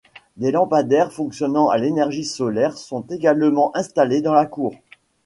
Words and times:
Des 0.37 0.49
lampadaires 0.49 1.11
fonctionnant 1.11 1.69
à 1.69 1.77
l'énergie 1.77 2.23
solaire 2.25 2.75
sont 2.75 3.01
également 3.11 3.69
installés 3.77 4.21
dans 4.21 4.33
la 4.33 4.47
cour. 4.47 4.73